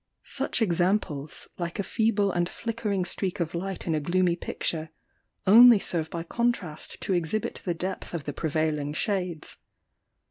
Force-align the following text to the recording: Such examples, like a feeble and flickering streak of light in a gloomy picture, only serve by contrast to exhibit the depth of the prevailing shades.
Such 0.23 0.63
examples, 0.63 1.47
like 1.59 1.77
a 1.77 1.83
feeble 1.83 2.31
and 2.31 2.49
flickering 2.49 3.05
streak 3.05 3.39
of 3.39 3.53
light 3.53 3.85
in 3.85 3.93
a 3.93 3.99
gloomy 3.99 4.35
picture, 4.35 4.89
only 5.45 5.77
serve 5.77 6.09
by 6.09 6.23
contrast 6.23 6.99
to 7.01 7.13
exhibit 7.13 7.61
the 7.65 7.75
depth 7.75 8.11
of 8.15 8.23
the 8.23 8.33
prevailing 8.33 8.93
shades. 8.93 9.57